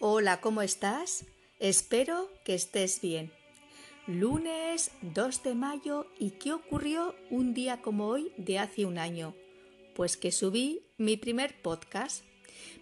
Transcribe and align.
Hola, 0.00 0.40
¿cómo 0.40 0.60
estás? 0.60 1.24
Espero 1.60 2.28
que 2.44 2.54
estés 2.54 3.00
bien. 3.00 3.32
Lunes 4.06 4.90
2 5.02 5.42
de 5.44 5.54
mayo 5.54 6.06
y 6.18 6.32
¿qué 6.32 6.52
ocurrió 6.52 7.14
un 7.30 7.54
día 7.54 7.80
como 7.80 8.08
hoy 8.08 8.32
de 8.36 8.58
hace 8.58 8.86
un 8.86 8.98
año? 8.98 9.34
Pues 9.94 10.16
que 10.16 10.32
subí 10.32 10.82
mi 10.98 11.16
primer 11.16 11.60
podcast. 11.62 12.24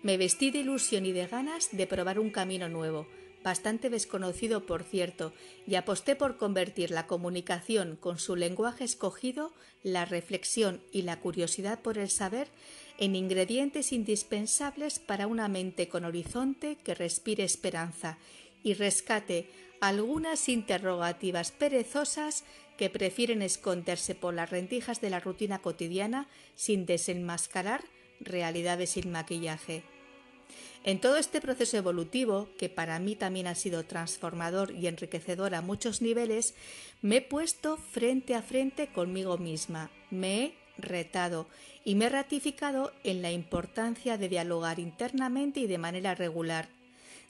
Me 0.02 0.16
vestí 0.16 0.50
de 0.50 0.60
ilusión 0.60 1.04
y 1.04 1.12
de 1.12 1.26
ganas 1.26 1.68
de 1.72 1.86
probar 1.86 2.18
un 2.18 2.30
camino 2.30 2.68
nuevo 2.68 3.06
bastante 3.42 3.90
desconocido 3.90 4.66
por 4.66 4.84
cierto, 4.84 5.32
y 5.66 5.74
aposté 5.74 6.16
por 6.16 6.36
convertir 6.36 6.90
la 6.90 7.06
comunicación 7.06 7.96
con 7.96 8.18
su 8.18 8.36
lenguaje 8.36 8.84
escogido, 8.84 9.52
la 9.82 10.04
reflexión 10.04 10.80
y 10.92 11.02
la 11.02 11.20
curiosidad 11.20 11.80
por 11.80 11.98
el 11.98 12.10
saber 12.10 12.48
en 12.98 13.16
ingredientes 13.16 13.92
indispensables 13.92 14.98
para 14.98 15.26
una 15.26 15.48
mente 15.48 15.88
con 15.88 16.04
horizonte 16.04 16.76
que 16.76 16.94
respire 16.94 17.44
esperanza 17.44 18.18
y 18.62 18.74
rescate 18.74 19.50
algunas 19.80 20.48
interrogativas 20.48 21.50
perezosas 21.50 22.44
que 22.78 22.90
prefieren 22.90 23.42
esconderse 23.42 24.14
por 24.14 24.34
las 24.34 24.50
rendijas 24.50 25.00
de 25.00 25.10
la 25.10 25.20
rutina 25.20 25.58
cotidiana 25.58 26.28
sin 26.54 26.86
desenmascarar 26.86 27.82
realidades 28.20 28.90
sin 28.90 29.10
maquillaje. 29.10 29.82
En 30.84 31.00
todo 31.00 31.16
este 31.16 31.40
proceso 31.40 31.76
evolutivo, 31.76 32.48
que 32.58 32.68
para 32.68 32.98
mí 32.98 33.14
también 33.14 33.46
ha 33.46 33.54
sido 33.54 33.84
transformador 33.84 34.72
y 34.72 34.88
enriquecedor 34.88 35.54
a 35.54 35.62
muchos 35.62 36.02
niveles, 36.02 36.54
me 37.02 37.18
he 37.18 37.22
puesto 37.22 37.76
frente 37.76 38.34
a 38.34 38.42
frente 38.42 38.88
conmigo 38.88 39.38
misma, 39.38 39.90
me 40.10 40.42
he 40.42 40.54
retado 40.78 41.46
y 41.84 41.94
me 41.94 42.06
he 42.06 42.08
ratificado 42.08 42.92
en 43.04 43.22
la 43.22 43.30
importancia 43.30 44.18
de 44.18 44.28
dialogar 44.28 44.80
internamente 44.80 45.60
y 45.60 45.68
de 45.68 45.78
manera 45.78 46.16
regular, 46.16 46.68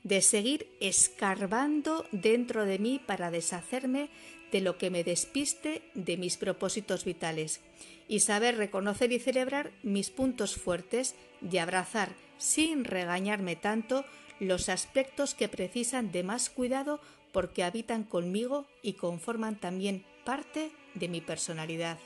de 0.03 0.23
seguir 0.23 0.67
escarbando 0.81 2.07
dentro 2.11 2.65
de 2.65 2.79
mí 2.79 3.03
para 3.05 3.31
deshacerme 3.31 4.09
de 4.51 4.63
lo 4.63 4.79
que 4.79 4.89
me 4.89 5.05
despiste 5.05 5.83
de 5.95 6.17
mis 6.17 6.39
propósitos 6.39 7.05
vitales 7.05 7.61
y 8.09 8.21
saber 8.21 8.57
reconocer 8.57 9.13
y 9.13 9.19
celebrar 9.19 9.73
mis 9.83 10.09
puntos 10.11 10.57
fuertes 10.57 11.15
y 11.51 11.59
abrazar 11.59 12.11
sin 12.43 12.85
regañarme 12.85 13.55
tanto 13.55 14.05
los 14.41 14.69
aspectos 14.69 15.35
que 15.35 15.49
precisan 15.49 16.11
de 16.11 16.25
más 16.25 16.51
cuidado 16.51 17.01
porque 17.31 17.63
habitan 17.63 18.03
conmigo 18.03 18.67
y 18.83 18.95
conforman 18.95 19.61
también 19.61 20.05
parte 20.25 20.73
de 20.95 21.09
mi 21.09 21.21
personalidad. 21.21 21.99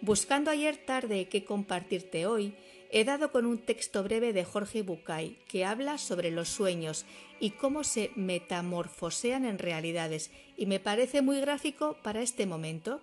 Buscando 0.00 0.52
ayer 0.52 0.76
tarde 0.76 1.28
qué 1.28 1.44
compartirte 1.44 2.26
hoy, 2.26 2.54
he 2.92 3.02
dado 3.02 3.32
con 3.32 3.44
un 3.44 3.58
texto 3.58 4.04
breve 4.04 4.32
de 4.32 4.44
Jorge 4.44 4.82
Bucay 4.82 5.36
que 5.48 5.64
habla 5.64 5.98
sobre 5.98 6.30
los 6.30 6.48
sueños 6.48 7.04
y 7.40 7.50
cómo 7.50 7.82
se 7.82 8.12
metamorfosean 8.14 9.44
en 9.44 9.58
realidades 9.58 10.30
y 10.56 10.66
me 10.66 10.78
parece 10.78 11.22
muy 11.22 11.40
gráfico 11.40 11.96
para 12.04 12.22
este 12.22 12.46
momento. 12.46 13.00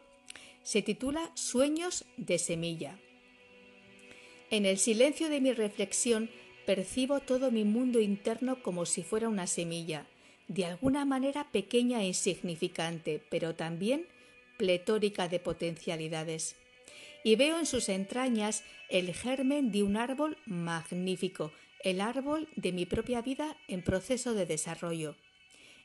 Se 0.63 0.81
titula 0.81 1.29
Sueños 1.35 2.05
de 2.15 2.39
semilla. 2.39 2.97
En 4.51 4.65
el 4.65 4.79
silencio 4.79 5.29
de 5.29 5.41
mi 5.41 5.53
reflexión 5.53 6.29
percibo 6.65 7.19
todo 7.19 7.51
mi 7.51 7.63
mundo 7.63 7.99
interno 7.99 8.61
como 8.63 8.85
si 8.85 9.03
fuera 9.03 9.29
una 9.29 9.47
semilla, 9.47 10.07
de 10.47 10.65
alguna 10.65 11.05
manera 11.05 11.51
pequeña 11.51 12.01
e 12.01 12.07
insignificante, 12.07 13.21
pero 13.29 13.55
también 13.55 14.07
pletórica 14.57 15.27
de 15.27 15.39
potencialidades. 15.39 16.55
Y 17.23 17.35
veo 17.35 17.59
en 17.59 17.65
sus 17.65 17.89
entrañas 17.89 18.63
el 18.89 19.13
germen 19.13 19.71
de 19.71 19.83
un 19.83 19.97
árbol 19.97 20.37
magnífico, 20.45 21.51
el 21.83 22.01
árbol 22.01 22.47
de 22.55 22.71
mi 22.71 22.85
propia 22.85 23.21
vida 23.21 23.55
en 23.67 23.83
proceso 23.83 24.33
de 24.33 24.45
desarrollo. 24.45 25.15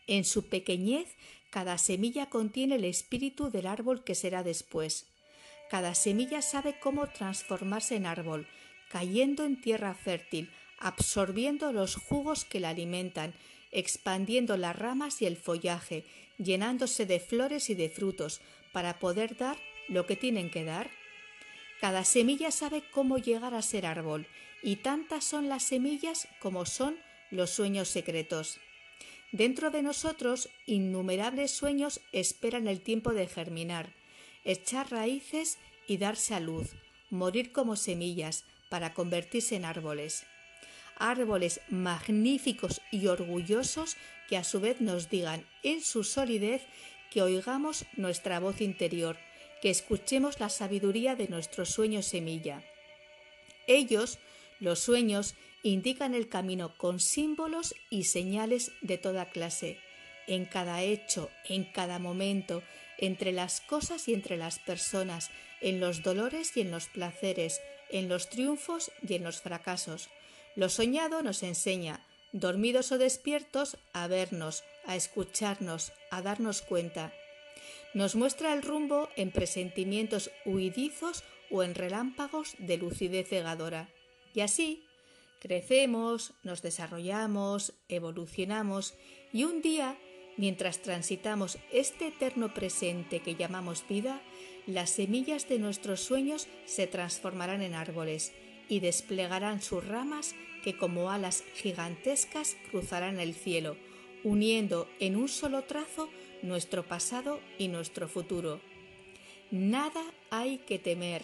En 0.06 0.24
su 0.24 0.48
pequeñez, 0.48 1.08
cada 1.50 1.78
semilla 1.78 2.30
contiene 2.30 2.76
el 2.76 2.84
espíritu 2.84 3.50
del 3.50 3.66
árbol 3.66 4.04
que 4.04 4.14
será 4.14 4.42
después. 4.42 5.13
Cada 5.70 5.94
semilla 5.94 6.42
sabe 6.42 6.78
cómo 6.78 7.08
transformarse 7.08 7.97
en 7.97 8.06
árbol, 8.06 8.47
cayendo 8.91 9.44
en 9.44 9.60
tierra 9.60 9.94
fértil, 9.94 10.50
absorbiendo 10.78 11.72
los 11.72 11.97
jugos 11.97 12.44
que 12.44 12.60
la 12.60 12.70
alimentan, 12.70 13.34
expandiendo 13.70 14.56
las 14.56 14.76
ramas 14.76 15.22
y 15.22 15.26
el 15.26 15.36
follaje, 15.36 16.04
llenándose 16.38 17.06
de 17.06 17.19
flores 17.19 17.70
y 17.70 17.74
de 17.74 17.88
frutos, 17.88 18.41
para 18.72 18.98
poder 18.98 19.36
dar 19.36 19.56
lo 19.88 20.06
que 20.06 20.16
tienen 20.16 20.50
que 20.50 20.64
dar. 20.64 20.91
Cada 21.80 22.04
semilla 22.04 22.50
sabe 22.50 22.82
cómo 22.92 23.19
llegar 23.19 23.54
a 23.54 23.62
ser 23.62 23.86
árbol, 23.86 24.26
y 24.62 24.76
tantas 24.76 25.24
son 25.24 25.48
las 25.48 25.64
semillas 25.64 26.28
como 26.41 26.66
son 26.66 26.97
los 27.30 27.50
sueños 27.50 27.88
secretos. 27.88 28.60
Dentro 29.32 29.70
de 29.70 29.82
nosotros, 29.82 30.48
innumerables 30.66 31.50
sueños 31.50 32.00
esperan 32.12 32.69
el 32.69 32.80
tiempo 32.80 33.12
de 33.12 33.26
germinar 33.26 33.92
echar 34.44 34.91
raíces 34.91 35.59
y 35.87 35.97
darse 35.99 36.34
a 36.34 36.41
luz, 36.41 36.72
morir 37.10 37.53
como 37.53 37.77
semillas 37.77 38.44
para 38.69 38.94
convertirse 38.94 39.56
en 39.56 39.65
árboles. 39.65 40.25
Árboles 40.97 41.60
magníficos 41.69 42.81
y 42.91 43.06
orgullosos 43.09 43.97
que 44.28 44.37
a 44.37 44.44
su 44.44 44.60
vez 44.60 44.81
nos 44.81 45.10
digan 45.10 45.44
en 45.62 45.83
su 45.83 46.04
solidez 46.04 46.62
que 47.10 47.22
oigamos 47.22 47.84
nuestra 47.97 48.41
voz 48.41 48.60
interior, 48.60 49.16
que 49.60 49.71
escuchemos 49.71 50.41
la 50.41 50.49
sabiduría 50.49 51.16
de 51.16 51.28
nuestro 51.28 51.65
sueño 51.65 52.03
semilla. 52.03 52.62
Ellos, 53.66 54.19
los 54.60 54.81
sueños, 54.81 55.34
indican 55.62 56.15
el 56.15 56.28
camino 56.28 56.77
con 56.77 57.00
símbolos 57.00 57.75
y 57.91 58.04
señales 58.04 58.72
de 58.83 58.99
toda 58.99 59.31
clase. 59.31 59.78
En 60.27 60.44
cada 60.44 60.83
hecho, 60.83 61.31
en 61.49 61.65
cada 61.65 61.99
momento, 61.99 62.62
entre 63.06 63.32
las 63.32 63.60
cosas 63.60 64.09
y 64.09 64.15
entre 64.15 64.37
las 64.37 64.59
personas, 64.59 65.31
en 65.60 65.81
los 65.81 66.03
dolores 66.03 66.56
y 66.56 66.60
en 66.60 66.70
los 66.70 66.87
placeres, 66.87 67.60
en 67.91 68.09
los 68.09 68.28
triunfos 68.28 68.91
y 69.06 69.15
en 69.15 69.25
los 69.25 69.41
fracasos. 69.41 70.09
Lo 70.56 70.69
soñado 70.69 71.22
nos 71.22 71.42
enseña, 71.42 72.06
dormidos 72.32 72.92
o 72.92 72.98
despiertos, 72.98 73.76
a 73.92 74.06
vernos, 74.09 74.65
a 74.87 74.97
escucharnos, 74.97 75.92
a 76.10 76.22
darnos 76.22 76.62
cuenta. 76.62 77.12
Nos 77.94 78.16
muestra 78.16 78.53
el 78.53 78.62
rumbo 78.62 79.09
en 79.16 79.31
presentimientos 79.31 80.31
huidizos 80.44 81.22
o 81.50 81.62
en 81.62 81.75
relámpagos 81.75 82.54
de 82.59 82.76
lucidez 82.76 83.28
cegadora. 83.28 83.88
Y 84.34 84.41
así, 84.41 84.84
crecemos, 85.41 86.32
nos 86.42 86.62
desarrollamos, 86.62 87.75
evolucionamos 87.88 88.94
y 89.32 89.44
un 89.44 89.62
día 89.62 89.97
Mientras 90.37 90.83
transitamos 90.83 91.59
este 91.72 92.09
eterno 92.09 92.53
presente 92.53 93.21
que 93.21 93.37
llamamos 93.37 93.84
vida, 93.89 94.21
las 94.67 94.91
semillas 94.91 95.49
de 95.49 95.59
nuestros 95.59 96.00
sueños 96.00 96.49
se 96.65 96.87
transformarán 96.87 97.62
en 97.62 97.75
árboles 97.75 98.33
y 98.69 98.81
desplegarán 98.81 99.62
sus 99.62 99.87
ramas 99.87 100.34
que 100.65 100.77
como 100.77 101.11
alas 101.11 101.45
gigantescas 101.55 102.56
cruzarán 102.71 103.21
el 103.21 103.34
cielo, 103.34 103.77
uniendo 104.25 104.89
en 104.99 105.17
un 105.17 105.28
solo 105.28 105.62
trazo 105.62 106.09
nuestro 106.43 106.83
pasado 106.83 107.41
y 107.59 107.69
nuestro 107.69 108.09
futuro. 108.09 108.61
Nada 109.51 110.03
hay 110.31 110.59
que 110.59 110.78
temer, 110.78 111.22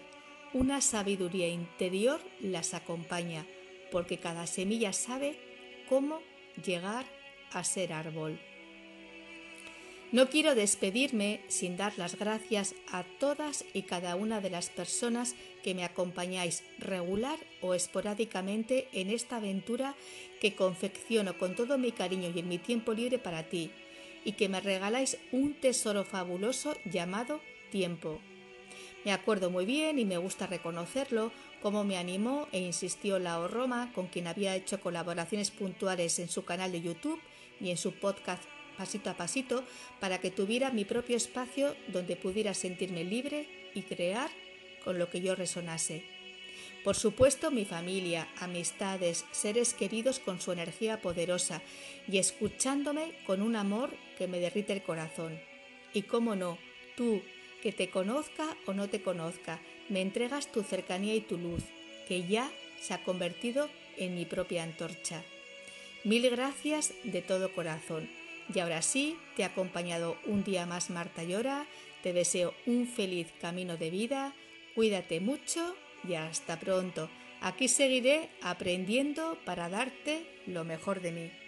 una 0.53 0.81
sabiduría 0.81 1.48
interior 1.48 2.21
las 2.41 2.75
acompaña, 2.75 3.47
porque 3.91 4.19
cada 4.19 4.47
semilla 4.47 4.92
sabe 4.92 5.37
cómo 5.88 6.21
llegar 6.62 7.06
a 7.53 7.65
ser 7.65 7.92
árbol. 7.92 8.38
No 10.12 10.28
quiero 10.28 10.56
despedirme 10.56 11.41
sin 11.47 11.76
dar 11.76 11.97
las 11.97 12.19
gracias 12.19 12.75
a 12.91 13.04
todas 13.21 13.65
y 13.72 13.82
cada 13.82 14.16
una 14.16 14.41
de 14.41 14.50
las 14.50 14.69
personas 14.69 15.37
que 15.62 15.72
me 15.72 15.84
acompañáis 15.84 16.65
regular 16.81 17.38
o 17.60 17.75
esporádicamente 17.75 18.88
en 18.93 19.09
esta 19.10 19.37
aventura 19.37 19.94
que 20.41 20.56
confecciono 20.56 21.38
con 21.38 21.54
todo 21.54 21.78
mi 21.78 21.92
cariño 21.92 22.33
y 22.34 22.41
en 22.41 22.48
mi 22.48 22.59
tiempo 22.59 22.92
libre 22.92 23.21
para 23.21 23.45
ti, 23.45 23.71
y 24.24 24.33
que 24.33 24.48
me 24.48 24.60
regaláis 24.60 25.16
un 25.30 25.54
tesoro 25.54 26.04
fabuloso 26.04 26.74
llamado 26.84 27.41
tiempo. 27.71 28.21
Me 29.04 29.13
acuerdo 29.13 29.48
muy 29.48 29.65
bien 29.65 30.01
y 30.01 30.04
me 30.04 30.18
gusta 30.18 30.48
reconocerlo 30.48 31.30
cómo 31.63 31.84
me 31.84 31.97
animó 31.97 32.48
e 32.51 32.59
insistió 32.59 33.21
Lao 33.21 33.47
Roma, 33.47 33.92
con 33.95 34.09
quien 34.09 34.27
había 34.27 34.56
hecho 34.56 34.80
colaboraciones 34.80 35.53
puntuales 35.53 36.18
en 36.18 36.28
su 36.28 36.45
canal 36.45 36.72
de 36.72 36.83
YouTube 36.83 37.21
y 37.60 37.71
en 37.71 37.77
su 37.77 37.92
podcast 37.92 38.42
pasito 38.80 39.10
a 39.10 39.15
pasito 39.15 39.62
para 40.00 40.21
que 40.22 40.30
tuviera 40.30 40.71
mi 40.71 40.86
propio 40.86 41.15
espacio 41.15 41.77
donde 41.88 42.16
pudiera 42.16 42.54
sentirme 42.54 43.04
libre 43.04 43.47
y 43.74 43.82
crear 43.82 44.30
con 44.84 44.98
lo 44.98 45.10
que 45.10 45.21
yo 45.21 45.34
resonase. 45.34 46.03
Por 46.82 46.97
supuesto 46.97 47.50
mi 47.50 47.66
familia, 47.66 48.27
amistades, 48.38 49.27
seres 49.32 49.74
queridos 49.74 50.18
con 50.18 50.41
su 50.41 50.50
energía 50.53 51.03
poderosa 51.03 51.60
y 52.09 52.16
escuchándome 52.16 53.12
con 53.27 53.42
un 53.42 53.54
amor 53.54 53.91
que 54.16 54.27
me 54.27 54.41
derrite 54.41 54.72
el 54.72 54.82
corazón. 54.82 55.38
Y 55.92 56.03
cómo 56.03 56.34
no, 56.34 56.56
tú, 56.97 57.21
que 57.62 57.72
te 57.72 57.91
conozca 57.91 58.56
o 58.65 58.72
no 58.72 58.88
te 58.88 59.03
conozca, 59.03 59.60
me 59.91 60.00
entregas 60.00 60.50
tu 60.50 60.62
cercanía 60.62 61.15
y 61.15 61.21
tu 61.21 61.36
luz, 61.36 61.65
que 62.09 62.27
ya 62.27 62.50
se 62.80 62.94
ha 62.94 63.04
convertido 63.04 63.68
en 63.98 64.15
mi 64.15 64.24
propia 64.24 64.62
antorcha. 64.62 65.22
Mil 66.03 66.30
gracias 66.30 66.94
de 67.04 67.21
todo 67.21 67.53
corazón. 67.53 68.19
Y 68.52 68.58
ahora 68.58 68.82
sí, 68.82 69.16
te 69.36 69.44
ha 69.44 69.48
acompañado 69.48 70.16
un 70.26 70.42
día 70.42 70.66
más 70.66 70.91
Marta 70.91 71.22
Llora. 71.22 71.66
Te 72.02 72.12
deseo 72.12 72.54
un 72.66 72.86
feliz 72.86 73.28
camino 73.41 73.76
de 73.76 73.91
vida. 73.91 74.34
Cuídate 74.74 75.20
mucho 75.20 75.76
y 76.08 76.14
hasta 76.14 76.58
pronto. 76.58 77.08
Aquí 77.41 77.68
seguiré 77.68 78.28
aprendiendo 78.42 79.38
para 79.44 79.68
darte 79.68 80.26
lo 80.47 80.64
mejor 80.64 81.00
de 81.00 81.12
mí. 81.12 81.40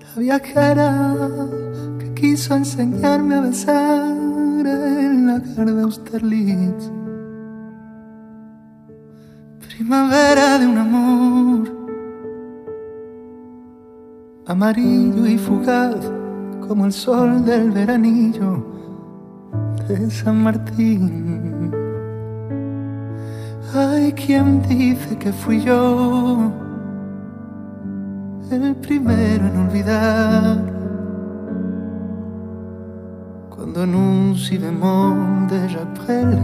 La 0.00 0.16
viajera 0.16 1.18
que 1.98 2.14
quiso 2.14 2.54
enseñarme 2.54 3.34
a 3.34 3.40
besar 3.42 4.06
en 4.06 5.26
la 5.26 5.38
de 5.38 5.82
Austerlitz. 5.82 6.90
Primavera 9.60 10.58
de 10.58 10.66
un 10.66 10.78
amor 10.78 11.68
amarillo 14.46 15.26
y 15.26 15.36
fugaz 15.36 16.10
como 16.66 16.86
el 16.86 16.92
sol 16.92 17.44
del 17.44 17.70
veranillo 17.70 18.64
de 19.88 20.10
San 20.10 20.42
Martín. 20.42 21.81
Hay 23.74 24.12
quien 24.12 24.60
dice 24.68 25.16
que 25.16 25.32
fui 25.32 25.62
yo 25.62 26.52
el 28.50 28.76
primero 28.76 29.46
en 29.46 29.56
olvidar 29.66 30.58
cuando 33.48 33.84
en 33.84 33.94
un 33.94 34.36
si 34.36 34.58
bemol 34.58 35.48
de 35.48 35.68
Japrel 35.70 36.38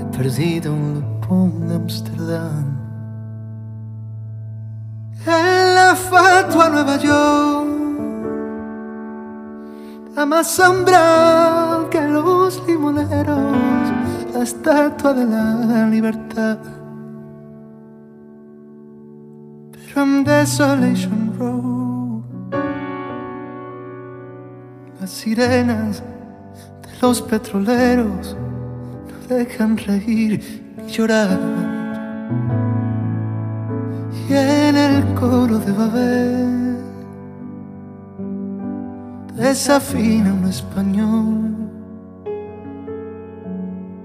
he 0.00 0.16
perdido 0.16 0.72
un 0.72 1.04
Le 1.28 1.66
de 1.66 1.74
Amsterdam. 1.74 2.78
En 5.26 5.74
la 5.74 5.94
fatua 5.94 6.70
Nueva 6.70 6.96
York, 6.96 7.68
a 10.16 10.24
más 10.24 10.50
sombra 10.50 11.86
que 11.90 12.00
los 12.00 12.66
limoneros 12.66 13.17
la 14.38 14.44
estatua 14.44 15.12
de 15.14 15.26
la 15.26 15.88
libertad. 15.88 16.58
Pero 19.72 20.02
en 20.02 20.22
Desolation 20.22 21.34
Road, 21.36 22.22
las 25.00 25.10
sirenas 25.10 26.02
de 26.82 26.92
los 27.02 27.20
petroleros 27.20 28.36
no 29.08 29.36
dejan 29.36 29.76
reír 29.76 30.32
y 30.86 30.88
llorar. 30.88 31.40
Y 34.28 34.34
en 34.34 34.76
el 34.76 35.14
coro 35.14 35.58
de 35.58 35.72
Babel 35.72 36.76
desafina 39.34 40.32
un 40.32 40.44
español 40.48 41.57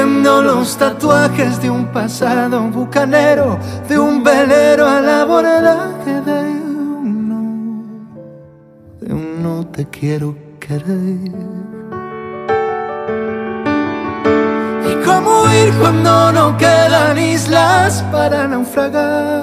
los 0.00 0.76
tatuajes 0.78 1.60
de 1.60 1.68
un 1.68 1.86
pasado 1.86 2.62
bucanero, 2.68 3.58
de 3.88 3.98
un 3.98 4.24
velero 4.24 4.88
al 4.88 5.06
abordaje 5.06 6.20
de 6.24 6.40
uno, 7.04 7.84
de 9.00 9.12
un 9.12 9.42
no 9.42 9.66
te 9.66 9.86
quiero 9.88 10.34
querer. 10.58 11.30
Y 14.90 15.04
cómo 15.04 15.44
ir 15.52 15.74
cuando 15.78 16.32
no 16.32 16.56
quedan 16.56 17.18
islas 17.18 18.02
para 18.10 18.48
naufragar 18.48 19.42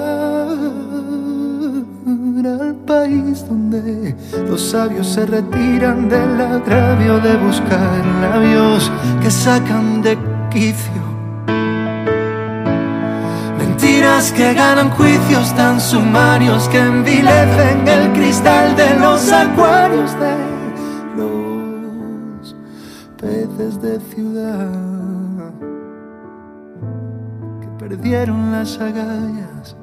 al 2.44 2.74
país 2.86 3.46
donde 3.46 4.16
los 4.48 4.60
sabios 4.60 5.06
se 5.06 5.26
retiran 5.26 6.08
del 6.08 6.40
agravio 6.40 7.20
de 7.20 7.36
buscar 7.36 8.04
labios 8.20 8.90
que 9.22 9.30
sacan 9.30 10.02
de 10.02 10.29
Mentiras 13.56 14.32
que 14.32 14.52
ganan 14.52 14.90
juicios 14.90 15.54
tan 15.54 15.80
sumarios 15.80 16.68
que 16.68 16.78
envilecen 16.78 17.86
el 17.86 18.12
cristal 18.12 18.74
de 18.74 18.98
los 18.98 19.30
acuarios 19.30 20.10
de 20.18 20.36
los 21.16 22.56
peces 23.16 23.80
de 23.80 24.00
ciudad 24.00 25.52
que 27.60 27.68
perdieron 27.78 28.50
las 28.50 28.76
agallas 28.80 29.76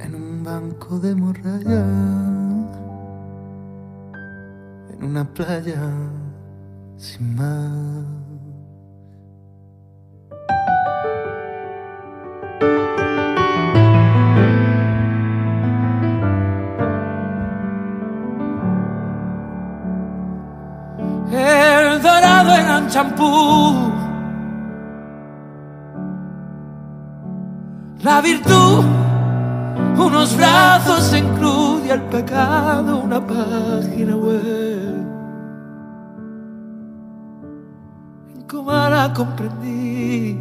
en 0.00 0.14
un 0.16 0.42
banco 0.42 0.98
de 0.98 1.14
morralla, 1.14 1.84
en 4.92 5.04
una 5.04 5.24
playa 5.24 5.78
sin 6.98 7.36
más. 7.36 8.04
El 21.30 22.02
dorado 22.02 22.54
en 22.54 22.88
champú, 22.88 23.92
la 28.02 28.20
virtud, 28.20 28.84
unos 29.96 30.36
brazos 30.36 31.12
en 31.12 31.28
cruz 31.36 31.82
y 31.86 31.90
el 31.90 32.02
pecado, 32.02 32.98
una 32.98 33.24
página 33.24 34.16
web. 34.16 34.77
Comprendí. 39.14 40.38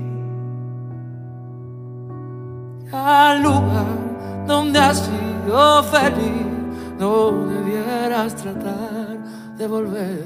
Al 2.91 3.43
lugar 3.43 3.85
donde 4.47 4.79
has 4.79 4.97
sido 4.97 5.83
feliz, 5.83 6.47
no 6.97 7.31
debieras 7.47 8.35
tratar 8.35 9.17
de 9.57 9.67
volver. 9.67 10.23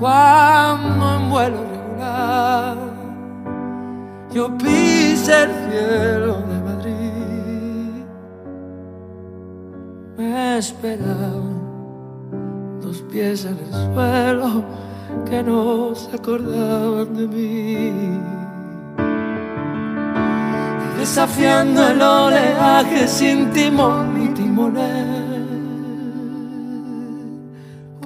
Cuando 0.00 1.16
en 1.16 1.30
vuelo 1.30 1.58
regular 1.70 2.76
yo 4.32 4.56
pise 4.58 5.42
el 5.44 5.50
cielo 5.50 6.34
de 6.50 6.60
Madrid, 6.70 8.04
me 10.16 10.58
esperaban 10.58 11.60
dos 12.80 13.02
pies 13.02 13.44
en 13.44 13.58
el 13.58 13.72
suelo 13.94 14.89
que 15.28 15.42
no 15.42 15.94
se 15.94 16.16
acordaban 16.16 17.14
de 17.14 17.26
mí. 17.28 18.20
desafiando 20.98 21.88
el 21.88 22.02
oleaje 22.02 23.08
sin 23.08 23.50
timón 23.52 24.04
ni 24.18 24.28
timonel. 24.34 25.40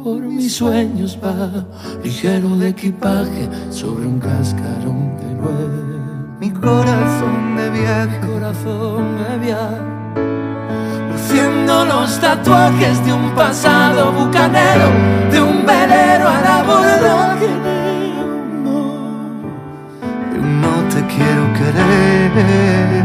por 0.05 0.21
mis 0.21 0.55
sueños 0.57 1.19
va, 1.25 1.67
ligero 2.05 2.51
de 2.57 2.69
equipaje 2.69 3.49
sobre 3.71 4.07
un 4.07 4.21
cascarón 4.21 5.17
de 5.17 5.35
nuez. 5.35 6.39
Mi 6.41 6.51
corazón 6.51 7.57
de 7.57 7.71
viaje, 7.71 8.21
corazón 8.21 9.05
de 9.25 9.39
viaje, 9.47 9.94
luciendo 11.75 11.85
los 11.85 12.21
tatuajes 12.21 13.05
de 13.05 13.13
un 13.13 13.31
pasado 13.35 14.13
bucanero, 14.13 14.91
de 15.31 15.41
un 15.41 15.67
velero 15.67 16.29
al 16.29 16.47
abordaje 16.47 17.49
de 20.33 20.39
un 20.39 20.61
no 20.61 20.89
te 20.89 21.05
quiero 21.07 21.53
querer. 21.55 23.05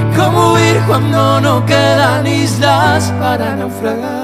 Y 0.00 0.16
cómo 0.16 0.52
huir 0.52 0.80
cuando 0.86 1.40
no 1.40 1.66
quedan 1.66 2.26
islas 2.26 3.12
para 3.18 3.56
naufragar 3.56 4.21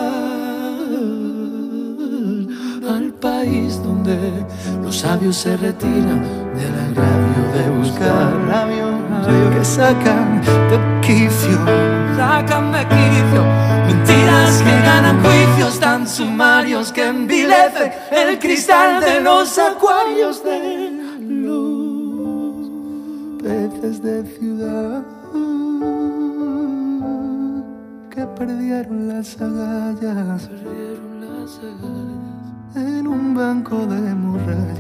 los 5.08 5.16
sabios 5.16 5.36
se 5.36 5.56
retiran 5.56 6.22
del 6.54 6.74
agravio 6.74 7.42
de 7.54 7.70
buscar 7.78 8.32
labios 8.46 8.88
que 9.54 9.64
sacan 9.64 10.42
de 10.42 10.78
quicio, 11.00 11.58
sacan 12.16 12.72
de 12.72 12.80
quicio. 12.80 13.42
Mentiras 13.86 14.62
que 14.62 14.70
ganan 14.82 15.22
juicios 15.22 15.80
tan 15.80 16.06
sumarios 16.06 16.92
que 16.92 17.06
envilecen 17.06 17.90
el 18.10 18.38
cristal 18.38 19.00
de 19.00 19.20
los 19.20 19.58
acuarios 19.58 20.44
de 20.44 20.90
luz, 21.20 22.70
peces 23.42 24.02
de 24.02 24.24
ciudad 24.38 25.02
que 28.10 28.26
perdieron 28.38 29.08
las 29.08 29.40
agallas, 29.40 30.48
perdieron 30.48 31.20
las 31.20 31.58
agallas. 31.58 32.28
en 32.76 33.06
un 33.06 33.34
banco 33.34 33.86
de 33.86 34.14
muralla, 34.14 34.77